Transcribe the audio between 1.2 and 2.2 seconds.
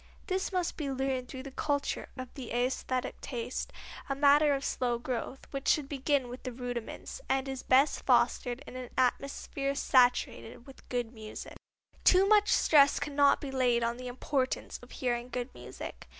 through the culture